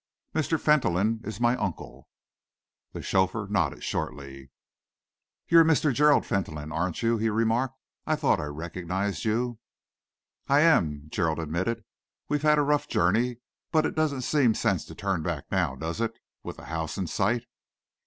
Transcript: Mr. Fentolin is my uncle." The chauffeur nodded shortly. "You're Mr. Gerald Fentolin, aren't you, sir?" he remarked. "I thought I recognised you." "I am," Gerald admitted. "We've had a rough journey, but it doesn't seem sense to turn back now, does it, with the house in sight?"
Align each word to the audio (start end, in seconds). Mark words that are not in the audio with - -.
Mr. 0.33 0.59
Fentolin 0.59 1.21
is 1.23 1.39
my 1.39 1.55
uncle." 1.57 2.09
The 2.91 3.03
chauffeur 3.03 3.45
nodded 3.47 3.83
shortly. 3.83 4.49
"You're 5.47 5.63
Mr. 5.63 5.93
Gerald 5.93 6.25
Fentolin, 6.25 6.71
aren't 6.71 7.03
you, 7.03 7.17
sir?" 7.19 7.21
he 7.21 7.29
remarked. 7.29 7.75
"I 8.07 8.15
thought 8.15 8.39
I 8.39 8.45
recognised 8.45 9.25
you." 9.25 9.59
"I 10.47 10.61
am," 10.61 11.07
Gerald 11.11 11.37
admitted. 11.37 11.83
"We've 12.29 12.41
had 12.41 12.57
a 12.57 12.63
rough 12.63 12.87
journey, 12.87 13.41
but 13.71 13.85
it 13.85 13.93
doesn't 13.93 14.21
seem 14.23 14.55
sense 14.55 14.85
to 14.85 14.95
turn 14.95 15.21
back 15.21 15.43
now, 15.51 15.75
does 15.75 16.01
it, 16.01 16.17
with 16.41 16.57
the 16.57 16.65
house 16.65 16.97
in 16.97 17.05
sight?" 17.05 17.43